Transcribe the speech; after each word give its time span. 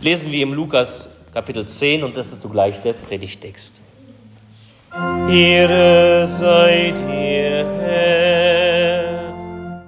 lesen 0.00 0.32
wir 0.32 0.42
im 0.42 0.54
Lukas 0.54 1.10
Kapitel 1.34 1.66
10 1.66 2.04
und 2.04 2.16
das 2.16 2.32
ist 2.32 2.40
zugleich 2.40 2.80
der 2.82 2.94
Predigtext. 2.94 3.78
Ehre 5.30 6.26
sei 6.26 6.92
dir, 6.92 7.66
Herr. 7.82 9.84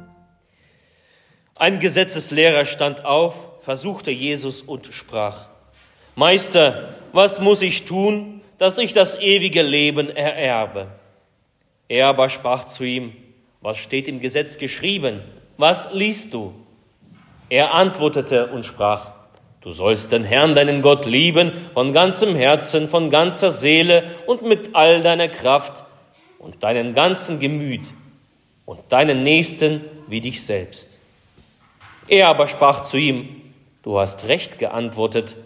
Ein 1.57 1.81
Gesetzeslehrer 1.81 2.67
stand 2.67 3.05
auf, 3.05 3.47
versuchte 3.63 4.11
Jesus 4.11 4.61
und 4.61 4.89
sprach, 4.89 5.47
Meister, 6.15 6.91
was 7.13 7.41
muss 7.41 7.63
ich 7.63 7.85
tun, 7.85 8.43
dass 8.59 8.79
ich 8.79 8.93
das 8.93 9.19
ewige 9.19 9.63
Leben 9.63 10.11
ererbe? 10.11 10.89
Er 11.89 12.09
aber 12.09 12.29
sprach 12.29 12.67
zu 12.67 12.85
ihm, 12.85 13.13
was 13.63 13.79
steht 13.79 14.09
im 14.09 14.21
Gesetz 14.21 14.59
geschrieben? 14.59 15.23
Was 15.57 15.93
liest 15.95 16.35
du? 16.35 16.53
Er 17.49 17.75
antwortete 17.75 18.49
und 18.49 18.65
sprach, 18.65 19.12
Du 19.63 19.71
sollst 19.71 20.11
den 20.11 20.25
Herrn, 20.25 20.57
deinen 20.57 20.83
Gott, 20.83 21.07
lieben 21.07 21.53
von 21.73 21.93
ganzem 21.93 22.35
Herzen, 22.35 22.89
von 22.89 23.11
ganzer 23.11 23.53
Seele 23.53 24.11
und 24.27 24.43
mit 24.43 24.75
all 24.75 25.03
deiner 25.03 25.29
Kraft 25.29 25.85
und 26.41 26.65
deinen 26.65 26.95
ganzen 26.95 27.39
Gemüt 27.39 27.83
und 28.67 28.81
deinen 28.89 29.23
Nächsten 29.23 29.85
wie 30.09 30.21
dich 30.21 30.45
selbst. 30.45 30.99
Er 32.09 32.29
aber 32.29 32.49
sprach 32.49 32.83
zu 32.83 32.97
ihm, 32.97 33.39
Du 33.85 33.99
hast 33.99 34.29
recht 34.29 34.61
geantwortet, 34.61 35.37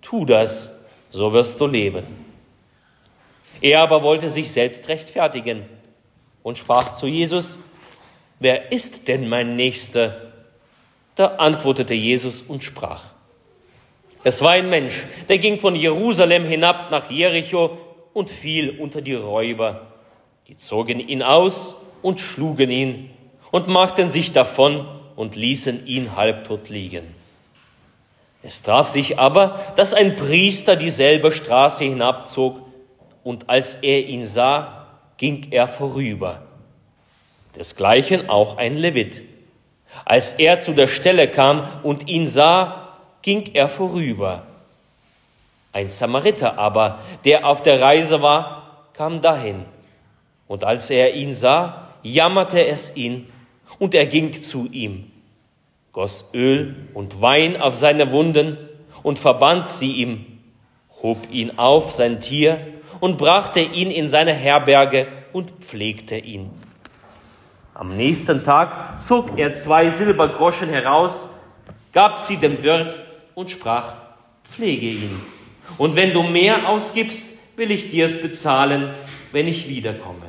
tu 0.00 0.24
das, 0.24 0.80
so 1.10 1.34
wirst 1.34 1.60
du 1.60 1.66
leben. 1.66 2.04
Er 3.60 3.80
aber 3.80 4.02
wollte 4.02 4.30
sich 4.30 4.50
selbst 4.50 4.88
rechtfertigen 4.88 5.66
und 6.42 6.58
sprach 6.58 6.92
zu 6.92 7.06
Jesus, 7.06 7.58
Wer 8.38 8.72
ist 8.72 9.08
denn 9.08 9.28
mein 9.28 9.56
Nächster? 9.56 10.32
Da 11.14 11.36
antwortete 11.36 11.94
Jesus 11.94 12.42
und 12.42 12.64
sprach, 12.64 13.04
es 14.24 14.42
war 14.42 14.52
ein 14.52 14.70
Mensch, 14.70 15.04
der 15.28 15.38
ging 15.38 15.58
von 15.58 15.74
Jerusalem 15.74 16.44
hinab 16.44 16.90
nach 16.90 17.10
Jericho 17.10 17.78
und 18.12 18.30
fiel 18.30 18.78
unter 18.78 19.00
die 19.00 19.14
Räuber. 19.14 19.88
Die 20.48 20.56
zogen 20.56 21.00
ihn 21.00 21.22
aus 21.22 21.76
und 22.02 22.20
schlugen 22.20 22.70
ihn 22.70 23.10
und 23.50 23.68
machten 23.68 24.08
sich 24.08 24.32
davon 24.32 24.86
und 25.16 25.36
ließen 25.36 25.86
ihn 25.86 26.16
halbtot 26.16 26.68
liegen. 26.68 27.14
Es 28.42 28.62
traf 28.62 28.88
sich 28.88 29.18
aber, 29.18 29.60
dass 29.76 29.94
ein 29.94 30.16
Priester 30.16 30.74
dieselbe 30.76 31.32
Straße 31.32 31.84
hinabzog, 31.84 32.60
und 33.22 33.48
als 33.48 33.76
er 33.76 34.04
ihn 34.04 34.26
sah, 34.26 34.88
ging 35.16 35.46
er 35.52 35.68
vorüber. 35.68 36.42
Desgleichen 37.54 38.28
auch 38.28 38.56
ein 38.56 38.74
Levit. 38.76 39.22
Als 40.04 40.32
er 40.32 40.58
zu 40.58 40.72
der 40.72 40.88
Stelle 40.88 41.28
kam 41.28 41.68
und 41.84 42.08
ihn 42.08 42.26
sah, 42.26 42.81
ging 43.22 43.50
er 43.54 43.68
vorüber. 43.68 44.42
Ein 45.72 45.88
Samariter 45.88 46.58
aber, 46.58 46.98
der 47.24 47.46
auf 47.46 47.62
der 47.62 47.80
Reise 47.80 48.20
war, 48.20 48.86
kam 48.92 49.22
dahin. 49.22 49.64
Und 50.46 50.64
als 50.64 50.90
er 50.90 51.14
ihn 51.14 51.32
sah, 51.32 51.88
jammerte 52.02 52.66
es 52.66 52.96
ihn, 52.96 53.32
und 53.78 53.94
er 53.94 54.06
ging 54.06 54.34
zu 54.34 54.68
ihm, 54.70 55.10
goss 55.92 56.30
Öl 56.34 56.88
und 56.94 57.22
Wein 57.22 57.60
auf 57.60 57.74
seine 57.74 58.12
Wunden 58.12 58.58
und 59.02 59.18
verband 59.18 59.66
sie 59.66 59.92
ihm, 59.92 60.26
hob 61.02 61.18
ihn 61.30 61.58
auf, 61.58 61.90
sein 61.90 62.20
Tier, 62.20 62.58
und 63.00 63.18
brachte 63.18 63.60
ihn 63.60 63.90
in 63.90 64.08
seine 64.08 64.32
Herberge 64.32 65.08
und 65.32 65.50
pflegte 65.64 66.16
ihn. 66.16 66.50
Am 67.74 67.96
nächsten 67.96 68.44
Tag 68.44 69.02
zog 69.02 69.38
er 69.38 69.54
zwei 69.54 69.90
Silbergroschen 69.90 70.68
heraus, 70.68 71.30
gab 71.92 72.18
sie 72.18 72.36
dem 72.36 72.62
Wirt 72.62 72.98
und 73.34 73.50
sprach, 73.50 73.94
pflege 74.44 74.86
ihn. 74.86 75.20
Und 75.78 75.96
wenn 75.96 76.12
du 76.12 76.22
mehr 76.22 76.68
ausgibst, 76.68 77.36
will 77.56 77.70
ich 77.70 77.88
dir 77.88 78.06
es 78.06 78.20
bezahlen, 78.20 78.94
wenn 79.32 79.48
ich 79.48 79.68
wiederkomme. 79.68 80.26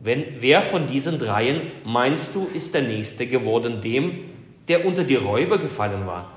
Wenn, 0.00 0.40
wer 0.40 0.62
von 0.62 0.86
diesen 0.86 1.18
dreien, 1.18 1.60
meinst 1.84 2.34
du, 2.34 2.48
ist 2.52 2.74
der 2.74 2.82
Nächste 2.82 3.26
geworden 3.26 3.80
dem, 3.80 4.30
der 4.68 4.84
unter 4.84 5.04
die 5.04 5.14
Räuber 5.14 5.58
gefallen 5.58 6.06
war? 6.06 6.32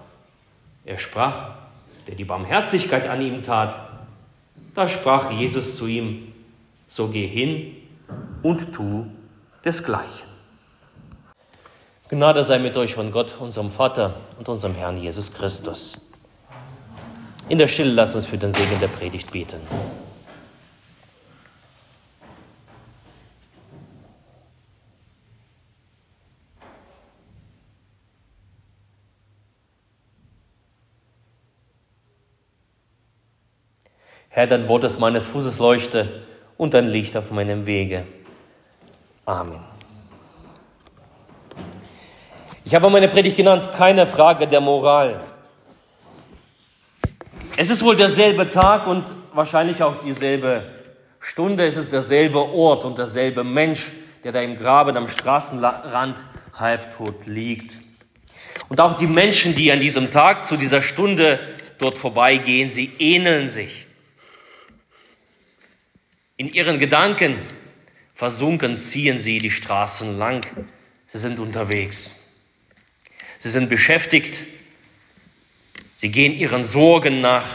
Er 0.85 0.99
sprach, 0.99 1.55
der 2.07 2.15
die 2.15 2.25
Barmherzigkeit 2.25 3.07
an 3.07 3.21
ihm 3.21 3.41
tat. 3.41 3.79
Da 4.75 4.87
sprach 4.87 5.31
Jesus 5.31 5.77
zu 5.77 5.87
ihm, 5.87 6.33
so 6.87 7.07
geh 7.07 7.25
hin 7.25 7.75
und 8.43 8.73
tu 8.73 9.07
desgleichen. 9.63 10.34
Gnade 12.07 12.43
sei 12.43 12.59
mit 12.59 12.77
euch 12.77 12.93
von 12.93 13.09
Gott, 13.09 13.33
unserem 13.39 13.71
Vater 13.71 14.13
und 14.37 14.47
unserem 14.47 14.75
Herrn 14.75 14.95
Jesus 14.95 15.33
Christus. 15.33 15.97
In 17.49 17.57
der 17.57 17.67
Stille 17.67 17.91
lasst 17.91 18.15
uns 18.15 18.27
für 18.27 18.37
den 18.37 18.51
Segen 18.51 18.79
der 18.79 18.89
Predigt 18.89 19.31
beten. 19.31 19.59
Herr, 34.29 34.45
dein 34.45 34.67
Wort 34.67 34.83
ist 34.83 34.99
meines 34.99 35.25
Fußes 35.25 35.57
Leuchte 35.57 36.21
und 36.57 36.75
dein 36.75 36.87
Licht 36.87 37.17
auf 37.17 37.31
meinem 37.31 37.65
Wege. 37.65 38.05
Amen. 39.25 39.74
Ich 42.67 42.73
habe 42.73 42.89
meine 42.89 43.07
Predigt 43.07 43.37
genannt, 43.37 43.69
keine 43.73 44.07
Frage 44.07 44.47
der 44.47 44.59
Moral. 44.59 45.23
Es 47.57 47.69
ist 47.69 47.83
wohl 47.83 47.95
derselbe 47.95 48.49
Tag 48.49 48.87
und 48.87 49.13
wahrscheinlich 49.33 49.83
auch 49.83 49.97
dieselbe 49.97 50.63
Stunde. 51.19 51.63
Es 51.67 51.75
ist 51.75 51.93
derselbe 51.93 52.39
Ort 52.39 52.83
und 52.83 52.97
derselbe 52.97 53.43
Mensch, 53.43 53.91
der 54.23 54.31
da 54.31 54.41
im 54.41 54.57
Graben 54.57 54.97
am 54.97 55.07
Straßenrand 55.07 56.25
halbtot 56.57 57.27
liegt. 57.27 57.77
Und 58.67 58.81
auch 58.81 58.97
die 58.97 59.05
Menschen, 59.05 59.53
die 59.53 59.71
an 59.71 59.79
diesem 59.79 60.09
Tag 60.09 60.47
zu 60.47 60.57
dieser 60.57 60.81
Stunde 60.81 61.39
dort 61.77 61.99
vorbeigehen, 61.99 62.71
sie 62.71 62.91
ähneln 62.97 63.47
sich. 63.47 63.85
In 66.35 66.51
ihren 66.51 66.79
Gedanken 66.79 67.37
versunken 68.15 68.79
ziehen 68.79 69.19
sie 69.19 69.37
die 69.37 69.51
Straßen 69.51 70.17
lang. 70.17 70.43
Sie 71.05 71.19
sind 71.19 71.37
unterwegs. 71.37 72.24
Sie 73.37 73.49
sind 73.49 73.69
beschäftigt. 73.69 74.45
Sie 75.95 76.09
gehen 76.09 76.33
ihren 76.33 76.63
Sorgen 76.63 77.21
nach, 77.21 77.45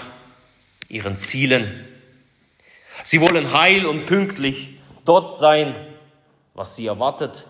ihren 0.88 1.16
Zielen. 1.16 1.86
Sie 3.04 3.20
wollen 3.20 3.52
heil 3.52 3.86
und 3.86 4.06
pünktlich 4.06 4.78
dort 5.04 5.34
sein, 5.34 5.74
was 6.54 6.76
sie 6.76 6.86
erwartet. 6.86 7.46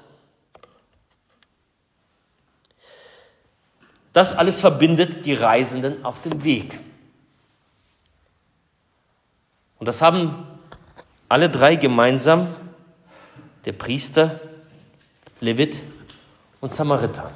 Das 4.12 4.32
alles 4.32 4.60
verbindet 4.60 5.24
die 5.24 5.34
Reisenden 5.34 6.04
auf 6.04 6.20
dem 6.20 6.42
Weg. 6.42 6.78
Und 9.78 9.86
das 9.86 10.02
haben 10.02 10.46
alle 11.28 11.48
drei 11.48 11.76
gemeinsam, 11.76 12.54
der 13.64 13.72
Priester, 13.72 14.40
Levit 15.40 15.80
und 16.60 16.72
Samariter. 16.72 17.32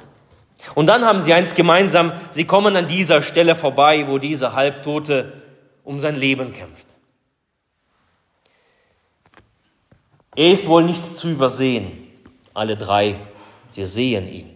Und 0.73 0.87
dann 0.87 1.05
haben 1.05 1.21
sie 1.21 1.33
eins 1.33 1.53
gemeinsam, 1.53 2.13
sie 2.31 2.45
kommen 2.45 2.75
an 2.75 2.87
dieser 2.87 3.21
Stelle 3.21 3.55
vorbei, 3.55 4.07
wo 4.07 4.17
dieser 4.17 4.53
Halbtote 4.53 5.33
um 5.83 5.99
sein 5.99 6.15
Leben 6.15 6.53
kämpft. 6.53 6.95
Er 10.35 10.51
ist 10.51 10.67
wohl 10.67 10.83
nicht 10.83 11.15
zu 11.15 11.29
übersehen. 11.29 12.07
Alle 12.53 12.75
drei, 12.75 13.19
wir 13.73 13.87
sehen 13.87 14.27
ihn. 14.27 14.55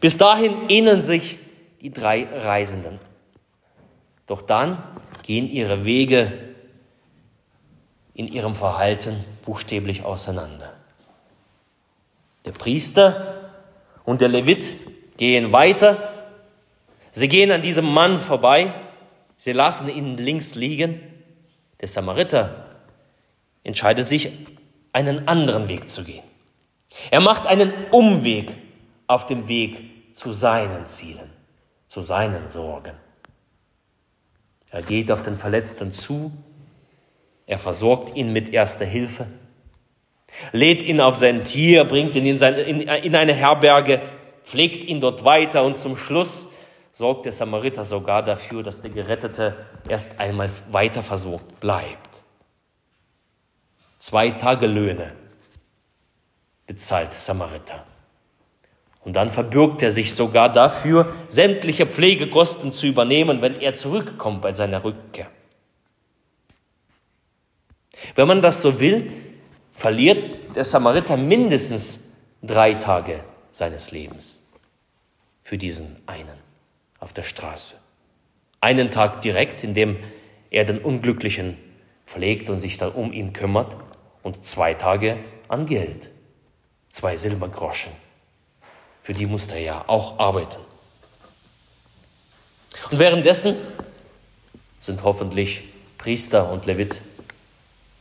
Bis 0.00 0.16
dahin 0.16 0.68
ähneln 0.68 1.02
sich 1.02 1.38
die 1.80 1.90
drei 1.90 2.26
Reisenden. 2.26 2.98
Doch 4.26 4.42
dann 4.42 4.82
gehen 5.22 5.48
ihre 5.48 5.84
Wege 5.84 6.54
in 8.14 8.28
ihrem 8.28 8.54
Verhalten 8.54 9.22
buchstäblich 9.44 10.04
auseinander. 10.04 10.72
Der 12.44 12.52
Priester 12.52 13.43
und 14.04 14.20
der 14.20 14.28
Levit 14.28 14.74
gehen 15.16 15.52
weiter. 15.52 16.30
Sie 17.10 17.28
gehen 17.28 17.50
an 17.50 17.62
diesem 17.62 17.86
Mann 17.86 18.18
vorbei. 18.18 18.74
Sie 19.36 19.52
lassen 19.52 19.88
ihn 19.88 20.16
links 20.16 20.54
liegen. 20.54 21.00
Der 21.80 21.88
Samariter 21.88 22.66
entscheidet 23.62 24.06
sich, 24.06 24.30
einen 24.92 25.26
anderen 25.26 25.68
Weg 25.68 25.90
zu 25.90 26.04
gehen. 26.04 26.22
Er 27.10 27.20
macht 27.20 27.46
einen 27.46 27.72
Umweg 27.90 28.54
auf 29.06 29.26
dem 29.26 29.48
Weg 29.48 30.14
zu 30.14 30.32
seinen 30.32 30.86
Zielen, 30.86 31.30
zu 31.88 32.02
seinen 32.02 32.48
Sorgen. 32.48 32.94
Er 34.70 34.82
geht 34.82 35.10
auf 35.10 35.22
den 35.22 35.36
Verletzten 35.36 35.90
zu. 35.90 36.32
Er 37.46 37.58
versorgt 37.58 38.16
ihn 38.16 38.32
mit 38.32 38.50
erster 38.50 38.84
Hilfe 38.84 39.26
lädt 40.52 40.82
ihn 40.82 41.00
auf 41.00 41.16
sein 41.16 41.44
Tier, 41.44 41.84
bringt 41.84 42.16
ihn 42.16 42.26
in, 42.26 42.38
seine, 42.38 42.60
in, 42.62 42.80
in 42.80 43.14
eine 43.14 43.34
Herberge, 43.34 44.02
pflegt 44.42 44.84
ihn 44.84 45.00
dort 45.00 45.24
weiter 45.24 45.64
und 45.64 45.78
zum 45.78 45.96
Schluss 45.96 46.48
sorgt 46.92 47.24
der 47.24 47.32
Samariter 47.32 47.84
sogar 47.84 48.22
dafür, 48.22 48.62
dass 48.62 48.80
der 48.80 48.90
Gerettete 48.90 49.56
erst 49.88 50.20
einmal 50.20 50.50
weiter 50.70 51.02
versorgt 51.02 51.60
bleibt. 51.60 52.08
Zwei 53.98 54.30
Tagelöhne 54.30 55.12
bezahlt 56.66 57.12
Samariter. 57.12 57.84
Und 59.04 59.16
dann 59.16 59.28
verbürgt 59.28 59.82
er 59.82 59.90
sich 59.90 60.14
sogar 60.14 60.50
dafür, 60.50 61.14
sämtliche 61.28 61.86
Pflegekosten 61.86 62.72
zu 62.72 62.86
übernehmen, 62.86 63.42
wenn 63.42 63.60
er 63.60 63.74
zurückkommt 63.74 64.40
bei 64.40 64.54
seiner 64.54 64.82
Rückkehr. 64.82 65.26
Wenn 68.14 68.28
man 68.28 68.40
das 68.40 68.62
so 68.62 68.80
will, 68.80 69.10
verliert 69.74 70.56
der 70.56 70.64
Samariter 70.64 71.16
mindestens 71.16 72.12
drei 72.42 72.74
Tage 72.74 73.24
seines 73.50 73.90
Lebens 73.90 74.42
für 75.42 75.58
diesen 75.58 76.00
einen 76.06 76.38
auf 77.00 77.12
der 77.12 77.22
Straße. 77.22 77.76
Einen 78.60 78.90
Tag 78.90 79.20
direkt, 79.20 79.62
in 79.62 79.74
dem 79.74 79.98
er 80.50 80.64
den 80.64 80.78
Unglücklichen 80.78 81.58
pflegt 82.06 82.48
und 82.48 82.60
sich 82.60 82.78
dann 82.78 82.92
um 82.92 83.12
ihn 83.12 83.32
kümmert, 83.32 83.76
und 84.24 84.44
zwei 84.44 84.74
Tage 84.74 85.18
an 85.48 85.66
Geld, 85.66 86.10
zwei 86.88 87.16
Silbergroschen. 87.16 87.92
Für 89.02 89.12
die 89.12 89.26
musste 89.26 89.54
er 89.54 89.60
ja 89.60 89.84
auch 89.86 90.18
arbeiten. 90.18 90.60
Und 92.90 92.98
währenddessen 92.98 93.54
sind 94.80 95.04
hoffentlich 95.04 95.64
Priester 95.98 96.50
und 96.50 96.66
Levit 96.66 97.02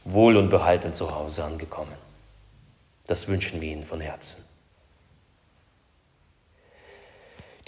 wohl 0.06 0.38
und 0.38 0.50
behalten 0.50 0.94
zu 0.94 1.14
Hause 1.16 1.44
angekommen. 1.44 1.94
Das 3.08 3.28
wünschen 3.28 3.62
wir 3.62 3.70
ihnen 3.70 3.84
von 3.84 4.02
Herzen. 4.02 4.44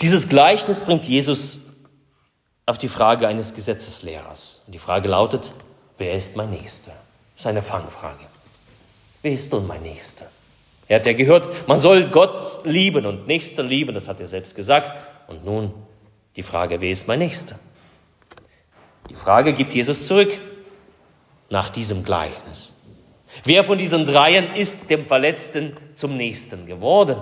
Dieses 0.01 0.27
Gleichnis 0.27 0.81
bringt 0.81 1.05
Jesus 1.05 1.59
auf 2.65 2.77
die 2.77 2.89
Frage 2.89 3.27
eines 3.27 3.53
Gesetzeslehrers. 3.53 4.63
Und 4.65 4.73
die 4.73 4.79
Frage 4.79 5.07
lautet, 5.07 5.53
wer 5.97 6.13
ist 6.13 6.35
mein 6.35 6.49
Nächster? 6.49 6.91
Das 7.33 7.41
ist 7.41 7.47
eine 7.47 7.61
Fangfrage. 7.61 8.25
Wer 9.21 9.31
ist 9.31 9.51
nun 9.51 9.67
mein 9.67 9.81
Nächster? 9.81 10.29
Er 10.87 10.99
hat 10.99 11.05
ja 11.05 11.13
gehört, 11.13 11.67
man 11.67 11.79
soll 11.79 12.09
Gott 12.09 12.59
lieben 12.63 13.05
und 13.05 13.27
Nächster 13.27 13.63
lieben, 13.63 13.93
das 13.95 14.07
hat 14.07 14.19
er 14.19 14.27
selbst 14.27 14.55
gesagt. 14.55 14.93
Und 15.27 15.45
nun 15.45 15.73
die 16.35 16.43
Frage, 16.43 16.81
wer 16.81 16.91
ist 16.91 17.07
mein 17.07 17.19
Nächster? 17.19 17.57
Die 19.09 19.15
Frage 19.15 19.53
gibt 19.53 19.73
Jesus 19.73 20.05
zurück 20.07 20.39
nach 21.49 21.69
diesem 21.69 22.03
Gleichnis. 22.03 22.73
Wer 23.43 23.63
von 23.63 23.77
diesen 23.77 24.05
Dreien 24.05 24.55
ist 24.55 24.89
dem 24.89 25.05
Verletzten 25.05 25.75
zum 25.93 26.15
Nächsten 26.17 26.65
geworden? 26.65 27.17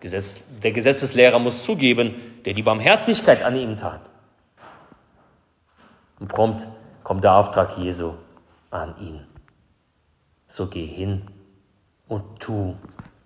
Gesetz, 0.00 0.44
der 0.62 0.72
Gesetzeslehrer 0.72 1.38
muss 1.38 1.62
zugeben, 1.62 2.42
der 2.44 2.54
die 2.54 2.62
Barmherzigkeit 2.62 3.42
an 3.42 3.56
ihm 3.56 3.76
tat. 3.76 4.00
Und 6.18 6.28
prompt 6.28 6.66
kommt 7.02 7.24
der 7.24 7.34
Auftrag 7.34 7.76
Jesu 7.76 8.14
an 8.70 8.94
ihn. 8.98 9.26
So 10.46 10.66
geh 10.66 10.86
hin 10.86 11.26
und 12.08 12.40
tu 12.40 12.76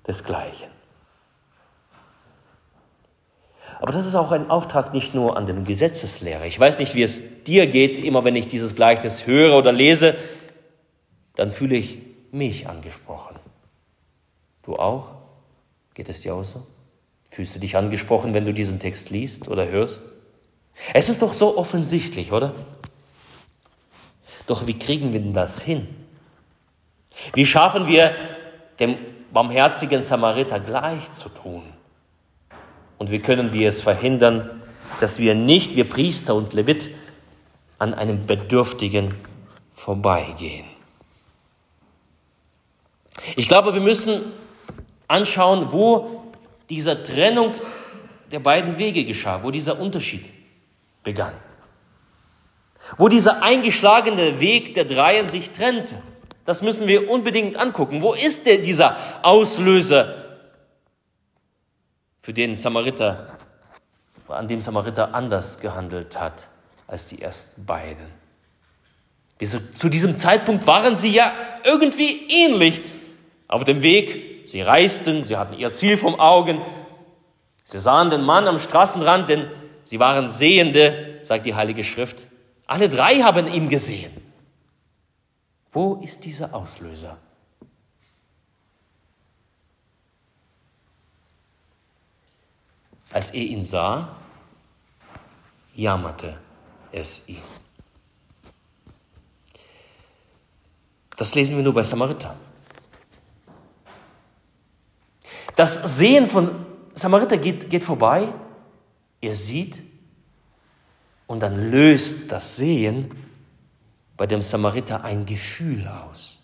desgleichen. 0.06 0.73
Aber 3.80 3.92
das 3.92 4.06
ist 4.06 4.14
auch 4.14 4.32
ein 4.32 4.50
Auftrag 4.50 4.92
nicht 4.94 5.14
nur 5.14 5.36
an 5.36 5.46
den 5.46 5.64
Gesetzeslehrer. 5.64 6.44
Ich 6.44 6.58
weiß 6.58 6.78
nicht, 6.78 6.94
wie 6.94 7.02
es 7.02 7.44
dir 7.44 7.66
geht, 7.66 8.02
immer 8.02 8.24
wenn 8.24 8.36
ich 8.36 8.46
dieses 8.46 8.74
Gleichnis 8.74 9.26
höre 9.26 9.56
oder 9.56 9.72
lese, 9.72 10.16
dann 11.36 11.50
fühle 11.50 11.76
ich 11.76 11.98
mich 12.30 12.68
angesprochen. 12.68 13.36
Du 14.62 14.76
auch? 14.76 15.08
Geht 15.94 16.08
es 16.08 16.22
dir 16.22 16.34
auch 16.34 16.44
so? 16.44 16.66
Fühlst 17.28 17.54
du 17.54 17.60
dich 17.60 17.76
angesprochen, 17.76 18.34
wenn 18.34 18.44
du 18.44 18.54
diesen 18.54 18.78
Text 18.78 19.10
liest 19.10 19.48
oder 19.48 19.68
hörst? 19.68 20.04
Es 20.92 21.08
ist 21.08 21.22
doch 21.22 21.32
so 21.32 21.56
offensichtlich, 21.56 22.32
oder? 22.32 22.54
Doch 24.46 24.66
wie 24.66 24.78
kriegen 24.78 25.12
wir 25.12 25.20
denn 25.20 25.34
das 25.34 25.62
hin? 25.62 25.88
Wie 27.32 27.46
schaffen 27.46 27.86
wir, 27.86 28.14
dem 28.78 28.96
barmherzigen 29.32 30.02
Samariter 30.02 30.60
gleich 30.60 31.10
zu 31.12 31.28
tun? 31.28 31.62
Und 32.98 33.10
wie 33.10 33.18
können 33.18 33.52
wir 33.52 33.68
es 33.68 33.80
verhindern, 33.80 34.62
dass 35.00 35.18
wir 35.18 35.34
nicht, 35.34 35.76
wir 35.76 35.88
Priester 35.88 36.34
und 36.34 36.52
Levit, 36.52 36.90
an 37.78 37.94
einem 37.94 38.26
Bedürftigen 38.26 39.14
vorbeigehen? 39.74 40.66
Ich 43.36 43.48
glaube, 43.48 43.74
wir 43.74 43.80
müssen 43.80 44.20
anschauen, 45.08 45.72
wo 45.72 46.24
diese 46.70 47.02
Trennung 47.02 47.54
der 48.30 48.40
beiden 48.40 48.78
Wege 48.78 49.04
geschah, 49.04 49.42
wo 49.42 49.50
dieser 49.50 49.78
Unterschied 49.78 50.24
begann. 51.02 51.34
Wo 52.96 53.08
dieser 53.08 53.42
eingeschlagene 53.42 54.40
Weg 54.40 54.74
der 54.74 54.84
Dreien 54.84 55.28
sich 55.28 55.50
trennte. 55.50 55.94
Das 56.44 56.60
müssen 56.60 56.86
wir 56.86 57.08
unbedingt 57.08 57.56
angucken. 57.56 58.02
Wo 58.02 58.12
ist 58.12 58.46
denn 58.46 58.62
dieser 58.62 58.96
Auslöser 59.22 60.23
für 62.24 62.32
den 62.32 62.56
Samariter, 62.56 63.36
an 64.28 64.48
dem 64.48 64.60
Samariter 64.60 65.14
anders 65.14 65.60
gehandelt 65.60 66.18
hat 66.18 66.48
als 66.86 67.06
die 67.06 67.20
ersten 67.22 67.66
beiden? 67.66 68.06
Bis 69.38 69.56
zu 69.76 69.88
diesem 69.88 70.16
Zeitpunkt 70.16 70.66
waren 70.66 70.96
sie 70.96 71.10
ja 71.10 71.32
irgendwie 71.64 72.28
ähnlich 72.28 72.80
auf 73.48 73.64
dem 73.64 73.82
Weg 73.82 74.34
Sie 74.44 74.60
reisten, 74.60 75.24
sie 75.24 75.36
hatten 75.36 75.54
ihr 75.54 75.72
Ziel 75.72 75.96
vom 75.96 76.20
Augen. 76.20 76.60
Sie 77.64 77.78
sahen 77.78 78.10
den 78.10 78.22
Mann 78.22 78.46
am 78.46 78.58
Straßenrand, 78.58 79.28
denn 79.28 79.50
sie 79.84 79.98
waren 79.98 80.28
Sehende, 80.28 81.18
sagt 81.22 81.46
die 81.46 81.54
Heilige 81.54 81.82
Schrift. 81.82 82.28
Alle 82.66 82.88
drei 82.88 83.22
haben 83.22 83.46
ihn 83.46 83.68
gesehen. 83.68 84.12
Wo 85.72 85.94
ist 85.96 86.24
dieser 86.24 86.54
Auslöser? 86.54 87.16
Als 93.14 93.30
er 93.30 93.42
ihn 93.42 93.62
sah, 93.62 94.16
jammerte 95.72 96.36
es 96.90 97.28
ihn. 97.28 97.42
Das 101.16 101.32
lesen 101.36 101.56
wir 101.56 101.62
nur 101.62 101.74
bei 101.74 101.84
Samariter. 101.84 102.34
Das 105.54 105.96
Sehen 105.96 106.28
von 106.28 106.66
Samariter 106.92 107.38
geht, 107.38 107.70
geht 107.70 107.84
vorbei. 107.84 108.32
Er 109.20 109.36
sieht 109.36 109.80
und 111.28 111.38
dann 111.38 111.70
löst 111.70 112.32
das 112.32 112.56
Sehen 112.56 113.14
bei 114.16 114.26
dem 114.26 114.42
Samariter 114.42 115.04
ein 115.04 115.24
Gefühl 115.24 115.86
aus. 115.86 116.42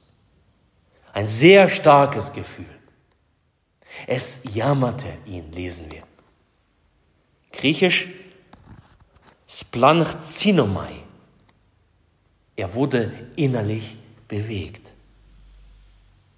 Ein 1.12 1.26
sehr 1.26 1.68
starkes 1.68 2.32
Gefühl. 2.32 2.78
Es 4.06 4.54
jammerte 4.54 5.08
ihn, 5.26 5.50
lesen 5.50 5.90
wir. 5.90 6.04
Griechisch 7.52 8.08
splanchzinomai. 9.48 10.92
Er 12.56 12.74
wurde 12.74 13.12
innerlich 13.36 13.96
bewegt. 14.28 14.92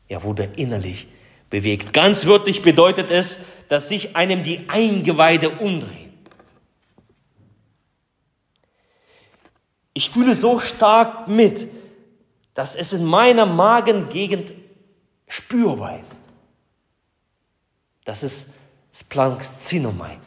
Er 0.08 0.22
wurde 0.22 0.44
innerlich 0.56 1.08
bewegt. 1.50 1.92
Ganz 1.92 2.26
wörtlich 2.26 2.62
bedeutet 2.62 3.10
es, 3.10 3.40
dass 3.68 3.88
sich 3.88 4.16
einem 4.16 4.42
die 4.42 4.68
Eingeweide 4.68 5.50
umdrehen. 5.50 6.12
Ich 9.94 10.10
fühle 10.10 10.34
so 10.34 10.58
stark 10.58 11.28
mit, 11.28 11.68
dass 12.54 12.76
es 12.76 12.92
in 12.92 13.04
meiner 13.04 13.46
Magengegend 13.46 14.52
spürbar 15.28 16.00
ist. 16.00 16.22
Das 18.04 18.22
ist 18.22 18.54
Splanxinomai. 18.92 20.18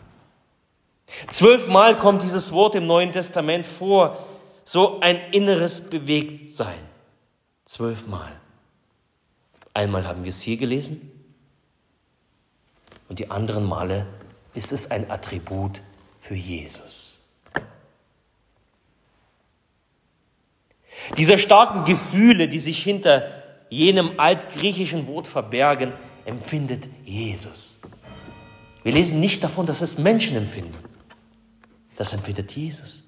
Zwölfmal 1.27 1.97
kommt 1.97 2.23
dieses 2.23 2.51
Wort 2.51 2.75
im 2.75 2.87
Neuen 2.87 3.11
Testament 3.11 3.65
vor, 3.65 4.25
so 4.63 4.99
ein 4.99 5.17
inneres 5.31 5.89
Bewegtsein. 5.89 6.83
Zwölfmal. 7.65 8.31
Einmal 9.73 10.07
haben 10.07 10.23
wir 10.23 10.29
es 10.29 10.41
hier 10.41 10.57
gelesen, 10.57 11.11
und 13.07 13.19
die 13.19 13.29
anderen 13.29 13.65
Male 13.65 14.07
ist 14.53 14.71
es 14.71 14.89
ein 14.89 15.11
Attribut 15.11 15.81
für 16.21 16.35
Jesus. 16.35 17.19
Diese 21.17 21.37
starken 21.37 21.85
Gefühle, 21.85 22.47
die 22.47 22.59
sich 22.59 22.81
hinter 22.81 23.43
jenem 23.69 24.19
altgriechischen 24.19 25.07
Wort 25.07 25.27
verbergen, 25.27 25.93
empfindet 26.25 26.85
Jesus. 27.03 27.77
Wir 28.83 28.93
lesen 28.93 29.19
nicht 29.19 29.43
davon, 29.43 29.65
dass 29.65 29.81
es 29.81 29.97
Menschen 29.97 30.37
empfinden. 30.37 30.77
Das 31.95 32.13
empfindet 32.13 32.51
Jesus. 32.51 33.03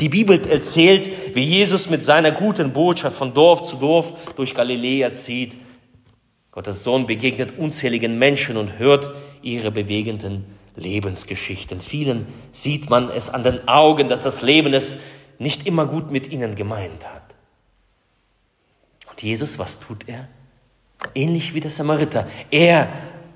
Die 0.00 0.08
Bibel 0.08 0.46
erzählt, 0.48 1.10
wie 1.34 1.44
Jesus 1.44 1.90
mit 1.90 2.04
seiner 2.04 2.32
guten 2.32 2.72
Botschaft 2.72 3.16
von 3.16 3.34
Dorf 3.34 3.62
zu 3.62 3.76
Dorf 3.76 4.14
durch 4.36 4.54
Galiläa 4.54 5.12
zieht 5.12 5.56
Gottes 6.56 6.84
Sohn 6.84 7.06
begegnet 7.06 7.58
unzähligen 7.58 8.18
Menschen 8.18 8.56
und 8.56 8.78
hört 8.78 9.14
ihre 9.42 9.70
bewegenden 9.70 10.46
Lebensgeschichten. 10.74 11.82
Vielen 11.82 12.26
sieht 12.50 12.88
man 12.88 13.10
es 13.10 13.28
an 13.28 13.44
den 13.44 13.68
Augen, 13.68 14.08
dass 14.08 14.22
das 14.22 14.40
Leben 14.40 14.72
es 14.72 14.96
nicht 15.38 15.66
immer 15.66 15.84
gut 15.84 16.10
mit 16.10 16.32
ihnen 16.32 16.54
gemeint 16.54 17.06
hat. 17.06 17.34
Und 19.10 19.22
Jesus, 19.22 19.58
was 19.58 19.80
tut 19.80 20.08
er? 20.08 20.28
Ähnlich 21.14 21.52
wie 21.52 21.60
der 21.60 21.70
Samariter. 21.70 22.26
Er 22.50 22.88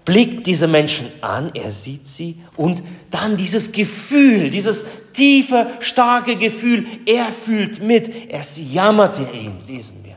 blickt 0.05 0.47
diese 0.47 0.67
Menschen 0.67 1.11
an, 1.21 1.51
er 1.55 1.71
sieht 1.71 2.07
sie 2.07 2.43
und 2.57 2.83
dann 3.11 3.37
dieses 3.37 3.73
Gefühl, 3.73 4.51
dieses 4.51 4.85
tiefe, 5.13 5.71
starke 5.81 6.37
Gefühl, 6.37 6.87
er 7.07 7.33
fühlt 7.33 7.83
mit, 7.83 8.31
es 8.31 8.59
jammerte 8.73 9.23
ihn, 9.33 9.59
lesen 9.67 10.05
wir. 10.05 10.17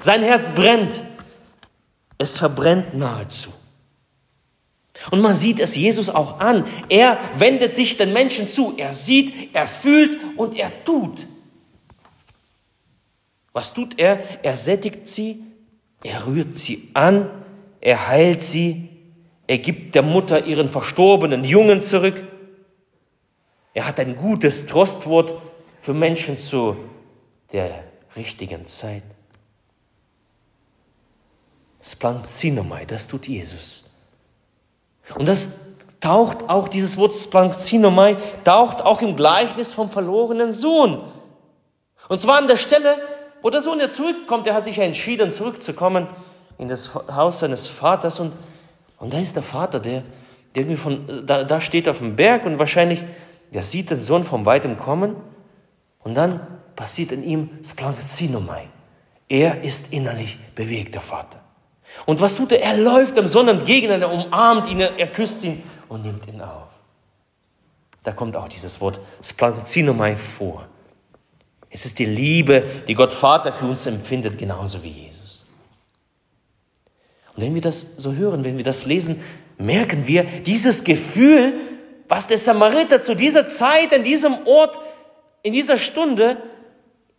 Sein 0.00 0.22
Herz 0.22 0.50
brennt, 0.50 1.02
es 2.18 2.38
verbrennt 2.38 2.94
nahezu. 2.94 3.50
Und 5.10 5.20
man 5.20 5.34
sieht 5.34 5.58
es 5.58 5.74
Jesus 5.74 6.08
auch 6.08 6.38
an. 6.38 6.64
Er 6.88 7.18
wendet 7.34 7.74
sich 7.74 7.96
den 7.96 8.12
Menschen 8.12 8.46
zu. 8.48 8.74
Er 8.76 8.94
sieht, 8.94 9.54
er 9.54 9.66
fühlt 9.66 10.16
und 10.36 10.56
er 10.56 10.84
tut. 10.84 11.26
Was 13.52 13.74
tut 13.74 13.98
er? 13.98 14.44
Er 14.44 14.56
sättigt 14.56 15.08
sie, 15.08 15.42
er 16.04 16.26
rührt 16.26 16.56
sie 16.56 16.90
an, 16.94 17.28
er 17.82 18.06
heilt 18.06 18.40
sie, 18.40 18.88
er 19.48 19.58
gibt 19.58 19.96
der 19.96 20.02
Mutter 20.02 20.46
ihren 20.46 20.68
verstorbenen 20.68 21.44
Jungen 21.44 21.82
zurück. 21.82 22.14
Er 23.74 23.86
hat 23.86 23.98
ein 23.98 24.16
gutes 24.16 24.66
Trostwort 24.66 25.34
für 25.80 25.92
Menschen 25.92 26.38
zu 26.38 26.76
der 27.52 27.82
richtigen 28.14 28.66
Zeit. 28.66 29.02
Splanzinomai, 31.82 32.84
das 32.84 33.08
tut 33.08 33.26
Jesus. 33.26 33.90
Und 35.16 35.26
das 35.26 35.76
taucht 35.98 36.48
auch, 36.48 36.68
dieses 36.68 36.96
Wort 36.96 37.14
Splanzinomai, 37.14 38.16
taucht 38.44 38.80
auch 38.80 39.02
im 39.02 39.16
Gleichnis 39.16 39.72
vom 39.72 39.90
verlorenen 39.90 40.52
Sohn. 40.52 41.02
Und 42.08 42.20
zwar 42.20 42.38
an 42.38 42.46
der 42.46 42.58
Stelle, 42.58 42.96
wo 43.42 43.50
der 43.50 43.60
Sohn 43.60 43.80
ja 43.80 43.90
zurückkommt, 43.90 44.46
er 44.46 44.54
hat 44.54 44.64
sich 44.64 44.76
ja 44.76 44.84
entschieden, 44.84 45.32
zurückzukommen 45.32 46.06
in 46.58 46.68
das 46.68 46.94
Haus 46.94 47.40
seines 47.40 47.68
Vaters 47.68 48.20
und, 48.20 48.34
und 48.98 49.12
da 49.12 49.18
ist 49.18 49.36
der 49.36 49.42
Vater, 49.42 49.80
der, 49.80 50.02
der 50.54 50.62
irgendwie 50.62 50.76
von, 50.76 51.26
da, 51.26 51.44
da 51.44 51.60
steht 51.60 51.88
auf 51.88 51.98
dem 51.98 52.16
Berg 52.16 52.44
und 52.44 52.58
wahrscheinlich, 52.58 53.04
der 53.52 53.62
sieht 53.62 53.90
den 53.90 54.00
Sohn 54.00 54.24
von 54.24 54.46
weitem 54.46 54.78
kommen 54.78 55.16
und 56.00 56.14
dann 56.14 56.40
passiert 56.76 57.12
in 57.12 57.22
ihm 57.22 57.50
Splanzinomai. 57.64 58.68
Er 59.28 59.64
ist 59.64 59.92
innerlich 59.92 60.38
bewegt, 60.54 60.94
der 60.94 61.00
Vater. 61.00 61.40
Und 62.06 62.20
was 62.20 62.36
tut 62.36 62.52
er? 62.52 62.62
Er 62.62 62.76
läuft 62.76 63.16
dem 63.16 63.26
Sohn 63.26 63.48
entgegen, 63.48 63.90
er 63.90 64.12
umarmt 64.12 64.66
ihn, 64.68 64.80
er 64.80 65.06
küsst 65.08 65.42
ihn 65.44 65.62
und 65.88 66.04
nimmt 66.04 66.26
ihn 66.26 66.40
auf. 66.40 66.68
Da 68.02 68.12
kommt 68.12 68.36
auch 68.36 68.48
dieses 68.48 68.80
Wort 68.80 68.98
Splanzinomai 69.22 70.16
vor. 70.16 70.66
Es 71.70 71.86
ist 71.86 71.98
die 71.98 72.04
Liebe, 72.04 72.64
die 72.86 72.94
Gott 72.94 73.12
Vater 73.12 73.52
für 73.52 73.64
uns 73.64 73.86
empfindet, 73.86 74.38
genauso 74.38 74.82
wie 74.82 74.88
Jesus. 74.88 75.21
Und 77.34 77.42
wenn 77.42 77.54
wir 77.54 77.62
das 77.62 77.96
so 77.96 78.12
hören, 78.12 78.44
wenn 78.44 78.56
wir 78.56 78.64
das 78.64 78.84
lesen, 78.84 79.22
merken 79.58 80.06
wir 80.06 80.24
dieses 80.24 80.84
Gefühl, 80.84 81.54
was 82.08 82.26
der 82.26 82.38
Samariter 82.38 83.00
zu 83.00 83.14
dieser 83.14 83.46
Zeit, 83.46 83.94
an 83.94 84.02
diesem 84.02 84.46
Ort, 84.46 84.78
in 85.42 85.52
dieser 85.52 85.78
Stunde 85.78 86.36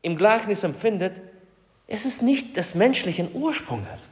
im 0.02 0.18
Gleichnis 0.18 0.64
empfindet, 0.64 1.22
es 1.88 2.06
ist 2.06 2.22
nicht 2.22 2.58
des 2.58 2.76
menschlichen 2.76 3.34
Ursprungs. 3.34 4.10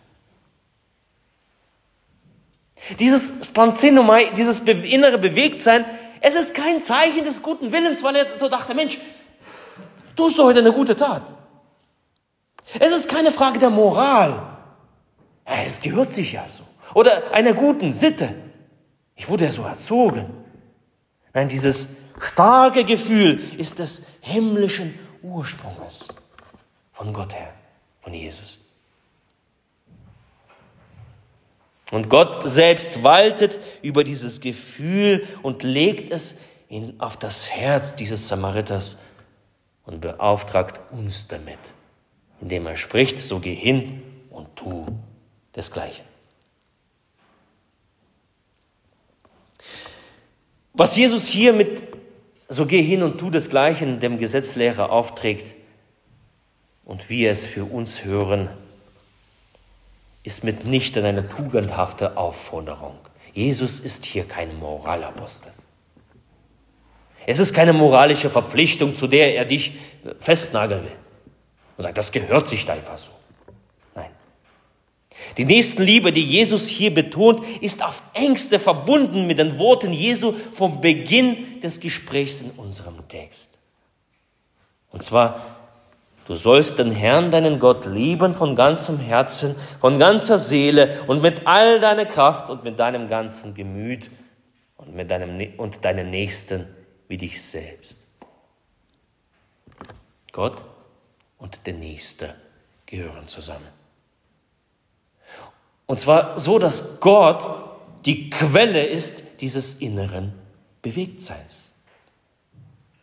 Dieses 2.99 3.45
Sponsinomai, 3.47 4.31
dieses 4.35 4.59
innere 4.59 5.19
Bewegtsein, 5.19 5.85
es 6.19 6.35
ist 6.35 6.55
kein 6.55 6.81
Zeichen 6.81 7.25
des 7.25 7.41
guten 7.41 7.71
Willens, 7.71 8.03
weil 8.03 8.15
er 8.15 8.37
so 8.37 8.49
dachte, 8.49 8.73
Mensch, 8.73 8.97
tust 10.15 10.37
du 10.37 10.43
heute 10.43 10.59
eine 10.59 10.71
gute 10.71 10.95
Tat. 10.95 11.23
Es 12.79 12.93
ist 12.93 13.09
keine 13.09 13.31
Frage 13.31 13.59
der 13.59 13.69
Moral. 13.69 14.50
Es 15.45 15.81
gehört 15.81 16.13
sich 16.13 16.33
ja 16.33 16.47
so. 16.47 16.63
Oder 16.93 17.33
einer 17.33 17.53
guten 17.53 17.93
Sitte. 17.93 18.33
Ich 19.15 19.29
wurde 19.29 19.45
ja 19.45 19.51
so 19.51 19.63
erzogen. 19.63 20.25
Nein, 21.33 21.47
dieses 21.47 21.95
starke 22.19 22.85
Gefühl 22.85 23.39
ist 23.57 23.79
des 23.79 24.03
himmlischen 24.21 24.97
Ursprunges 25.21 26.09
von 26.91 27.13
Gott 27.13 27.33
her, 27.33 27.53
von 28.01 28.13
Jesus. 28.13 28.59
Und 31.91 32.09
Gott 32.09 32.49
selbst 32.49 33.03
waltet 33.03 33.59
über 33.81 34.03
dieses 34.03 34.39
Gefühl 34.39 35.27
und 35.41 35.63
legt 35.63 36.11
es 36.11 36.39
in, 36.69 36.99
auf 37.01 37.17
das 37.17 37.49
Herz 37.49 37.95
dieses 37.95 38.27
Samariters 38.29 38.97
und 39.85 39.99
beauftragt 39.99 40.79
uns 40.91 41.27
damit, 41.27 41.59
indem 42.39 42.65
er 42.67 42.77
spricht, 42.77 43.19
so 43.19 43.39
geh 43.39 43.53
hin 43.53 44.03
und 44.29 44.55
tu 44.55 44.85
desgleichen. 45.55 46.05
Was 50.73 50.95
Jesus 50.95 51.27
hier 51.27 51.53
mit 51.53 51.83
so 52.47 52.65
geh 52.65 52.81
hin 52.81 53.03
und 53.03 53.17
tu 53.17 53.29
desgleichen 53.29 53.99
dem 53.99 54.17
Gesetzlehrer 54.17 54.91
aufträgt 54.91 55.55
und 56.85 57.09
wir 57.09 57.31
es 57.31 57.45
für 57.45 57.65
uns 57.65 58.03
hören, 58.03 58.49
ist 60.23 60.43
mitnichten 60.43 61.05
eine 61.05 61.27
tugendhafte 61.27 62.17
Aufforderung. 62.17 62.95
Jesus 63.33 63.79
ist 63.79 64.05
hier 64.05 64.27
kein 64.27 64.57
Moralapostel. 64.59 65.51
Es 67.25 67.39
ist 67.39 67.53
keine 67.53 67.73
moralische 67.73 68.29
Verpflichtung, 68.29 68.95
zu 68.95 69.07
der 69.07 69.35
er 69.35 69.45
dich 69.45 69.73
festnageln 70.19 70.83
will 70.83 70.95
und 71.77 71.83
sagt, 71.83 71.97
das 71.97 72.11
gehört 72.11 72.49
sich 72.49 72.65
da 72.65 72.73
einfach 72.73 72.97
so. 72.97 73.11
Die 75.37 75.45
Nächstenliebe, 75.45 76.11
die 76.11 76.25
Jesus 76.25 76.67
hier 76.67 76.93
betont, 76.93 77.45
ist 77.61 77.83
auf 77.83 78.03
engste 78.13 78.59
verbunden 78.59 79.27
mit 79.27 79.39
den 79.39 79.57
Worten 79.57 79.93
Jesu 79.93 80.33
vom 80.53 80.81
Beginn 80.81 81.61
des 81.61 81.79
Gesprächs 81.79 82.41
in 82.41 82.51
unserem 82.51 83.07
Text. 83.07 83.57
Und 84.91 85.03
zwar, 85.03 85.57
du 86.27 86.35
sollst 86.35 86.79
den 86.79 86.91
Herrn, 86.91 87.31
deinen 87.31 87.59
Gott, 87.59 87.85
lieben 87.85 88.33
von 88.33 88.55
ganzem 88.55 88.99
Herzen, 88.99 89.55
von 89.79 89.99
ganzer 89.99 90.37
Seele 90.37 91.03
und 91.07 91.21
mit 91.21 91.47
all 91.47 91.79
deiner 91.79 92.05
Kraft 92.05 92.49
und 92.49 92.63
mit 92.63 92.79
deinem 92.79 93.07
ganzen 93.07 93.55
Gemüt 93.55 94.11
und 94.75 94.93
mit 94.93 95.09
deinem, 95.09 95.57
und 95.57 95.85
deinen 95.85 96.09
Nächsten 96.09 96.67
wie 97.07 97.17
dich 97.17 97.41
selbst. 97.41 97.99
Gott 100.31 100.63
und 101.37 101.65
der 101.67 101.73
Nächste 101.73 102.35
gehören 102.85 103.27
zusammen. 103.27 103.80
Und 105.91 105.99
zwar 105.99 106.39
so, 106.39 106.57
dass 106.57 107.01
Gott 107.01 107.45
die 108.05 108.29
Quelle 108.29 108.85
ist 108.85 109.23
dieses 109.41 109.73
inneren 109.73 110.31
Bewegtseins. 110.81 111.71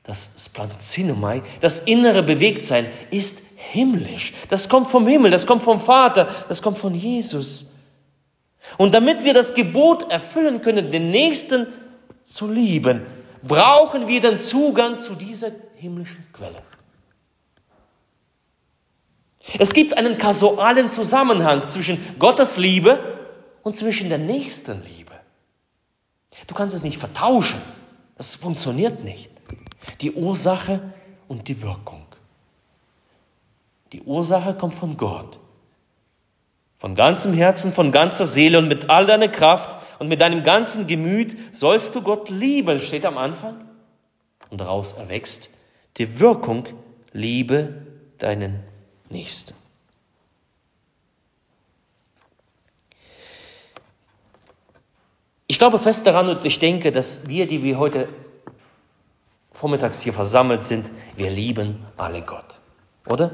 Das 0.05 0.31
Splanzinomai, 0.47 1.43
das 1.61 1.81
innere 1.81 2.23
Bewegtsein 2.23 2.87
ist 3.11 3.43
himmlisch. 3.57 4.33
Das 4.49 4.71
kommt 4.71 4.89
vom 4.89 5.07
Himmel, 5.07 5.31
das 5.31 5.47
kommt 5.47 5.65
vom 5.65 5.81
Vater, 5.81 6.31
das 6.49 6.63
kommt 6.63 6.79
von 6.79 6.95
Jesus. 6.95 7.67
Und 8.79 8.95
damit 8.95 9.23
wir 9.23 9.35
das 9.35 9.53
Gebot 9.53 10.11
erfüllen 10.11 10.63
können, 10.63 10.91
den 10.91 11.11
Nächsten 11.11 11.67
zu 12.25 12.51
lieben, 12.51 13.03
brauchen 13.43 14.09
wir 14.09 14.23
den 14.23 14.39
Zugang 14.39 15.03
zu 15.03 15.15
dieser 15.15 15.51
himmlischen 15.77 16.25
Quelle. 16.33 16.63
Es 19.59 19.73
gibt 19.73 19.97
einen 19.97 20.19
kasualen 20.19 20.91
Zusammenhang 20.91 21.69
zwischen 21.69 22.19
Gottes 22.19 22.59
Liebe 22.59 22.99
und 23.63 23.77
zwischen 23.77 24.09
der 24.09 24.19
nächsten 24.19 24.83
Liebe. 24.85 25.13
Du 26.47 26.55
kannst 26.55 26.75
es 26.75 26.83
nicht 26.83 26.99
vertauschen. 26.99 27.61
Das 28.17 28.35
funktioniert 28.35 29.05
nicht. 29.05 29.31
Die 30.01 30.13
Ursache 30.13 30.81
und 31.29 31.49
die 31.49 31.63
Wirkung. 31.63 32.05
Die 33.93 34.03
Ursache 34.03 34.55
kommt 34.55 34.75
von 34.75 34.97
Gott. 34.97 35.39
Von 36.79 36.95
ganzem 36.95 37.33
Herzen, 37.33 37.73
von 37.73 37.91
ganzer 37.91 38.27
Seele 38.27 38.59
und 38.59 38.69
mit 38.69 38.91
all 38.91 39.07
deiner 39.07 39.29
Kraft 39.29 39.79
und 39.99 40.09
mit 40.09 40.21
deinem 40.21 40.45
ganzen 40.45 40.87
Gemüt 40.87 41.37
sollst 41.53 41.95
du 41.95 42.03
Gott 42.03 42.29
lieben, 42.29 42.81
steht 42.81 43.05
am 43.05 43.19
Anfang. 43.19 43.69
Und 44.51 44.59
daraus 44.61 44.93
erwächst 44.93 45.51
die 45.97 46.21
Wirkung, 46.21 46.67
liebe 47.13 47.87
deinen 48.19 48.63
Nächsten. 49.11 49.55
Ich 55.47 55.59
glaube 55.59 55.79
fest 55.79 56.07
daran 56.07 56.29
und 56.29 56.45
ich 56.45 56.59
denke, 56.59 56.93
dass 56.93 57.27
wir, 57.27 57.47
die 57.47 57.63
wir 57.63 57.79
heute 57.79 58.09
vormittags 59.51 60.01
hier 60.03 60.13
versammelt 60.13 60.63
sind, 60.65 60.91
wir 61.17 61.31
lieben 61.31 61.85
alle 61.97 62.23
Gott. 62.23 62.61
Oder? 63.07 63.31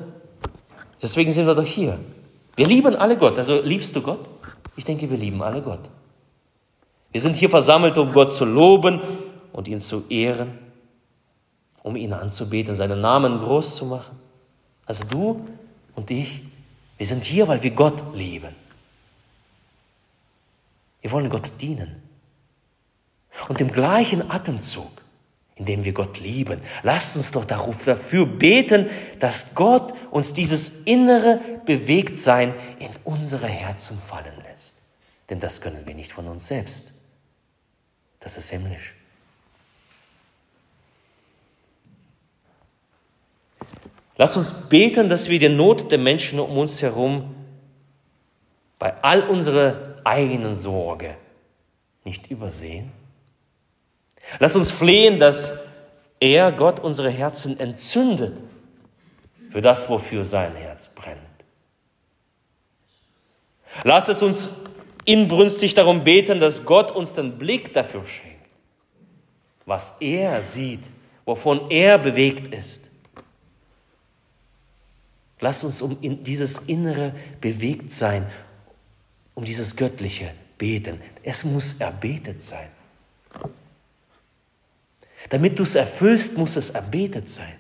Deswegen 1.03 1.33
sind 1.33 1.47
wir 1.47 1.55
doch 1.55 1.67
hier. 1.67 1.99
Wir 2.57 2.67
lieben 2.67 2.95
alle 2.97 3.19
Gott. 3.19 3.37
Also 3.39 3.61
liebst 3.61 3.95
du 3.97 4.01
Gott? 4.01 4.29
Ich 4.77 4.85
denke, 4.85 5.11
wir 5.11 5.19
lieben 5.19 5.43
alle 5.43 5.61
Gott. 5.61 5.91
Wir 7.13 7.21
sind 7.21 7.37
hier 7.37 7.51
versammelt, 7.51 7.99
um 7.99 8.13
Gott 8.13 8.33
zu 8.33 8.45
loben 8.45 9.01
und 9.53 9.69
ihn 9.69 9.81
zu 9.81 10.05
ehren, 10.09 10.59
um 11.83 11.97
ihn 11.97 12.13
anzubeten, 12.13 12.75
seinen 12.75 13.01
Namen 13.01 13.41
groß 13.41 13.77
zu 13.77 13.87
machen. 13.87 14.19
Also 14.87 15.05
du 15.05 15.47
und 15.95 16.11
ich, 16.11 16.43
wir 16.97 17.07
sind 17.07 17.25
hier, 17.25 17.49
weil 17.49 17.63
wir 17.63 17.73
Gott 17.73 18.15
lieben. 18.15 18.55
Wir 21.01 21.13
wollen 21.13 21.29
Gott 21.29 21.51
dienen. 21.61 22.03
Und 23.49 23.61
im 23.61 23.71
gleichen 23.71 24.31
Atemzug, 24.31 24.91
in 25.57 25.67
dem 25.67 25.85
wir 25.85 25.93
Gott 25.93 26.19
lieben, 26.19 26.61
lasst 26.83 27.17
uns 27.17 27.31
doch 27.31 27.45
dafür 27.45 28.27
beten, 28.27 28.89
dass 29.19 29.55
Gott 29.55 29.93
uns 30.11 30.33
dieses 30.33 30.83
innere 30.85 31.41
Bewegtsein 31.65 32.55
in 32.79 32.91
unsere 33.05 33.49
Herzen 33.49 33.99
fallen 33.99 34.35
lässt. 34.43 34.77
Denn 35.31 35.41
das 35.41 35.61
können 35.61 35.87
wir 35.87 35.95
nicht 35.95 36.13
von 36.13 36.27
uns 36.27 36.47
selbst. 36.47 36.93
Das 38.21 38.37
ist 38.37 38.51
himmlisch. 38.51 38.94
Lass 44.17 44.37
uns 44.37 44.53
beten, 44.69 45.09
dass 45.09 45.29
wir 45.29 45.39
die 45.39 45.49
Not 45.49 45.91
der 45.91 45.99
Menschen 45.99 46.39
um 46.39 46.57
uns 46.57 46.81
herum 46.83 47.35
bei 48.79 48.95
all 49.03 49.23
unserer 49.29 49.97
eigenen 50.05 50.55
Sorge 50.55 51.17
nicht 52.05 52.31
übersehen. 52.31 52.93
Lass 54.39 54.57
uns 54.57 54.71
flehen, 54.71 55.19
dass 55.19 55.59
er, 56.21 56.53
Gott, 56.53 56.81
unsere 56.81 57.11
Herzen 57.11 57.59
entzündet 57.59 58.43
für 59.51 59.61
das, 59.61 59.89
wofür 59.89 60.25
sein 60.25 60.55
Herz 60.55 60.89
brennt. 60.89 61.21
Lass 63.83 64.09
es 64.09 64.23
uns 64.23 64.51
inbrünstig 65.05 65.75
darum 65.75 66.05
beten, 66.05 66.41
dass 66.41 66.65
Gott 66.65 66.91
uns 66.91 67.13
den 67.13 67.37
Blick 67.39 67.73
dafür 67.73 68.05
schenkt, 68.07 68.49
was 69.67 69.97
er 70.01 70.43
sieht, 70.43 70.91
wovon 71.25 71.71
er 71.71 71.99
bewegt 71.99 72.55
ist. 72.55 72.91
Lass 75.45 75.63
uns 75.63 75.83
um 75.83 75.99
dieses 76.01 76.57
innere 76.69 77.13
Bewegtsein, 77.43 78.25
um 79.35 79.45
dieses 79.45 79.77
Göttliche 79.77 80.33
beten. 80.57 81.03
Es 81.23 81.45
muss 81.45 81.75
erbetet 81.75 82.41
sein. 82.41 82.71
Damit 85.29 85.59
du 85.59 85.65
es 85.65 85.75
erfüllst, 85.75 86.39
muss 86.39 86.57
es 86.57 86.71
erbetet 86.71 87.29
sein. 87.29 87.57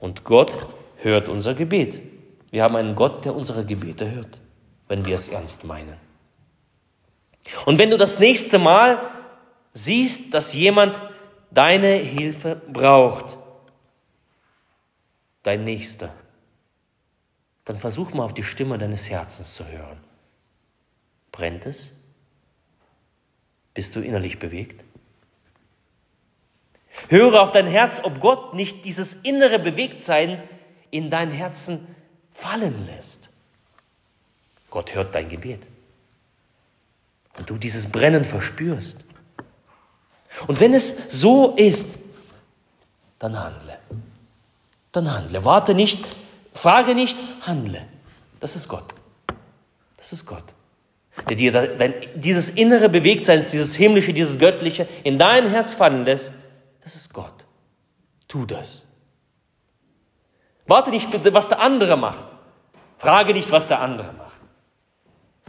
Und 0.00 0.22
Gott 0.22 0.68
hört 0.98 1.30
unser 1.30 1.54
Gebet. 1.54 2.02
Wir 2.50 2.62
haben 2.62 2.76
einen 2.76 2.94
Gott, 2.94 3.24
der 3.24 3.34
unsere 3.34 3.64
Gebete 3.64 4.10
hört, 4.10 4.38
wenn 4.86 5.06
wir 5.06 5.16
es 5.16 5.28
ernst 5.28 5.64
meinen. 5.64 5.96
Und 7.64 7.78
wenn 7.78 7.88
du 7.88 7.96
das 7.96 8.18
nächste 8.18 8.58
Mal 8.58 9.00
siehst, 9.72 10.34
dass 10.34 10.52
jemand 10.52 11.00
deine 11.50 11.94
Hilfe 11.94 12.60
braucht, 12.70 13.38
dein 15.46 15.64
Nächster, 15.64 16.12
dann 17.64 17.76
versuch 17.76 18.12
mal 18.12 18.24
auf 18.24 18.34
die 18.34 18.42
Stimme 18.42 18.78
deines 18.78 19.08
Herzens 19.08 19.54
zu 19.54 19.66
hören. 19.66 19.98
Brennt 21.30 21.66
es? 21.66 21.92
Bist 23.74 23.94
du 23.94 24.00
innerlich 24.00 24.38
bewegt? 24.38 24.84
Höre 27.08 27.42
auf 27.42 27.52
dein 27.52 27.66
Herz, 27.66 28.00
ob 28.02 28.20
Gott 28.20 28.54
nicht 28.54 28.84
dieses 28.84 29.14
innere 29.14 29.58
Bewegtsein 29.58 30.42
in 30.90 31.10
dein 31.10 31.30
Herzen 31.30 31.86
fallen 32.30 32.86
lässt. 32.86 33.28
Gott 34.70 34.94
hört 34.94 35.14
dein 35.14 35.28
Gebet. 35.28 35.66
Und 37.38 37.50
du 37.50 37.58
dieses 37.58 37.92
Brennen 37.92 38.24
verspürst. 38.24 39.04
Und 40.46 40.58
wenn 40.58 40.74
es 40.74 41.20
so 41.20 41.54
ist, 41.56 41.98
dann 43.18 43.38
handle 43.38 43.78
dann 44.96 45.12
handle. 45.12 45.44
Warte 45.44 45.74
nicht, 45.74 46.00
frage 46.54 46.94
nicht, 46.94 47.18
handle. 47.42 47.86
Das 48.40 48.56
ist 48.56 48.68
Gott. 48.68 48.84
Das 49.96 50.12
ist 50.12 50.26
Gott. 50.26 50.44
Der 51.28 51.36
dir 51.36 51.52
dein, 51.52 51.94
dieses 52.14 52.50
innere 52.50 52.88
Bewegtseins, 52.88 53.50
dieses 53.50 53.74
himmlische, 53.74 54.12
dieses 54.12 54.38
göttliche 54.38 54.86
in 55.04 55.18
dein 55.18 55.48
Herz 55.48 55.74
fallen 55.74 56.04
lässt, 56.04 56.34
das 56.82 56.94
ist 56.94 57.12
Gott. 57.12 57.34
Tu 58.28 58.44
das. 58.44 58.84
Warte 60.66 60.90
nicht, 60.90 61.08
was 61.32 61.48
der 61.48 61.60
andere 61.60 61.96
macht. 61.96 62.24
Frage 62.98 63.32
nicht, 63.32 63.50
was 63.50 63.66
der 63.66 63.80
andere 63.80 64.12
macht. 64.12 64.40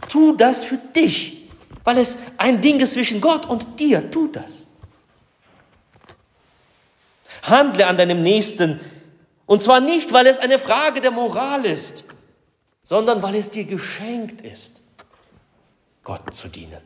Tu 0.08 0.36
das 0.36 0.64
für 0.64 0.78
dich, 0.94 1.48
weil 1.84 1.98
es 1.98 2.18
ein 2.38 2.60
Ding 2.60 2.80
ist 2.80 2.94
zwischen 2.94 3.20
Gott 3.20 3.46
und 3.46 3.80
dir. 3.80 4.10
Tu 4.10 4.28
das. 4.28 4.68
Handle 7.42 7.86
an 7.86 7.96
deinem 7.96 8.22
Nächsten 8.22 8.80
und 9.48 9.62
zwar 9.62 9.80
nicht, 9.80 10.12
weil 10.12 10.26
es 10.26 10.38
eine 10.38 10.58
Frage 10.58 11.00
der 11.00 11.10
Moral 11.10 11.64
ist, 11.64 12.04
sondern 12.82 13.22
weil 13.22 13.34
es 13.34 13.50
dir 13.50 13.64
geschenkt 13.64 14.42
ist, 14.42 14.82
Gott 16.04 16.34
zu 16.34 16.48
dienen. 16.48 16.82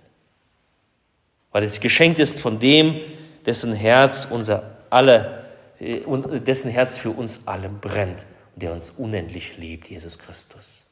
Weil 1.50 1.64
es 1.64 1.80
geschenkt 1.80 2.20
ist 2.20 2.40
von 2.40 2.60
dem, 2.60 3.00
dessen 3.44 3.72
Herz 3.72 4.28
unser 4.30 4.78
alle, 4.90 5.44
äh, 5.80 6.02
dessen 6.38 6.70
Herz 6.70 6.96
für 6.96 7.10
uns 7.10 7.48
alle 7.48 7.68
brennt 7.68 8.26
und 8.54 8.62
der 8.62 8.72
uns 8.72 8.90
unendlich 8.90 9.56
liebt, 9.58 9.88
Jesus 9.88 10.16
Christus. 10.16 10.84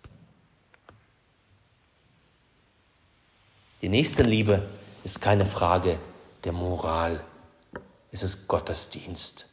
Die 3.81 3.89
Nächstenliebe 3.89 4.69
ist 5.05 5.21
keine 5.21 5.47
Frage 5.47 6.01
der 6.43 6.53
Moral, 6.53 7.23
es 8.11 8.25
ist 8.25 8.49
Gottesdienst. 8.49 9.50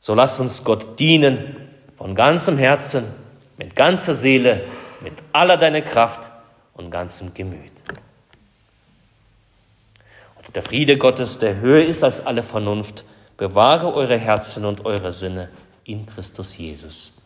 So 0.00 0.14
lass 0.14 0.38
uns 0.38 0.64
Gott 0.64 0.98
dienen 0.98 1.56
von 1.96 2.14
ganzem 2.14 2.58
Herzen, 2.58 3.04
mit 3.56 3.74
ganzer 3.74 4.14
Seele, 4.14 4.64
mit 5.00 5.14
aller 5.32 5.56
deiner 5.56 5.82
Kraft 5.82 6.30
und 6.74 6.90
ganzem 6.90 7.34
Gemüt. 7.34 7.72
Und 10.36 10.54
der 10.54 10.62
Friede 10.62 10.96
Gottes, 10.96 11.38
der 11.38 11.56
höher 11.56 11.84
ist 11.84 12.04
als 12.04 12.24
alle 12.24 12.42
Vernunft, 12.42 13.04
bewahre 13.36 13.92
eure 13.94 14.16
Herzen 14.16 14.64
und 14.64 14.84
eure 14.84 15.12
Sinne 15.12 15.48
in 15.84 16.06
Christus 16.06 16.56
Jesus. 16.56 17.17